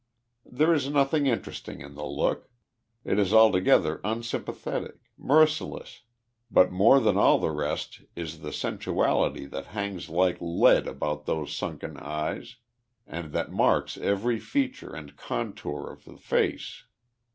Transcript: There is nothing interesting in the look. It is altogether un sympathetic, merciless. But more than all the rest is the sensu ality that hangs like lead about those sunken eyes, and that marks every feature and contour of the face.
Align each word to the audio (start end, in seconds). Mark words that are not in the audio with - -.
There 0.47 0.73
is 0.73 0.89
nothing 0.89 1.27
interesting 1.27 1.79
in 1.81 1.93
the 1.93 2.07
look. 2.07 2.49
It 3.05 3.19
is 3.19 3.31
altogether 3.31 4.01
un 4.03 4.23
sympathetic, 4.23 4.95
merciless. 5.15 6.01
But 6.49 6.71
more 6.71 6.99
than 6.99 7.17
all 7.17 7.37
the 7.37 7.51
rest 7.51 8.01
is 8.15 8.39
the 8.39 8.51
sensu 8.51 8.95
ality 8.95 9.47
that 9.51 9.67
hangs 9.77 10.09
like 10.09 10.39
lead 10.41 10.87
about 10.87 11.27
those 11.27 11.55
sunken 11.55 11.97
eyes, 11.97 12.55
and 13.05 13.31
that 13.33 13.51
marks 13.51 13.95
every 13.99 14.39
feature 14.39 14.91
and 14.91 15.15
contour 15.15 15.91
of 15.91 16.05
the 16.05 16.17
face. 16.17 16.85